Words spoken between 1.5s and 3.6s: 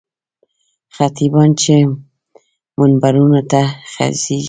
چې منبرونو